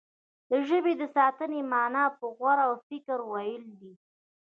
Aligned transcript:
د 0.49 0.51
ژبې 0.67 0.93
د 1.01 1.03
ساتنې 1.15 1.59
معنا 1.71 2.05
په 2.17 2.25
غور 2.37 2.57
او 2.67 2.73
فکر 2.87 3.17
ويل 3.31 3.65
دي. 3.79 3.93